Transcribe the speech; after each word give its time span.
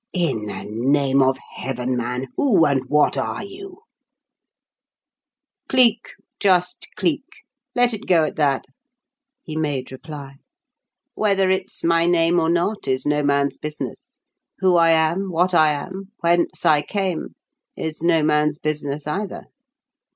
"In 0.13 0.45
the 0.45 0.65
name 0.67 1.21
of 1.21 1.37
Heaven, 1.57 1.95
man, 1.95 2.25
who 2.35 2.65
and 2.65 2.81
what 2.87 3.19
are 3.19 3.43
you?" 3.45 3.83
"Cleek 5.69 6.13
just 6.39 6.87
Cleek; 6.95 7.23
let 7.75 7.93
it 7.93 8.07
go 8.07 8.23
at 8.25 8.35
that," 8.35 8.65
he 9.43 9.55
made 9.55 9.91
reply. 9.91 10.37
"Whether 11.13 11.51
it's 11.51 11.83
my 11.83 12.07
name 12.07 12.39
or 12.39 12.49
not 12.49 12.87
is 12.87 13.05
no 13.05 13.21
man's 13.21 13.57
business; 13.59 14.19
who 14.57 14.75
I 14.75 14.89
am, 14.89 15.29
what 15.31 15.53
I 15.53 15.71
am, 15.71 16.13
whence 16.21 16.65
I 16.65 16.81
came, 16.81 17.35
is 17.77 18.01
no 18.01 18.23
man's 18.23 18.57
business 18.57 19.05
either. 19.05 19.43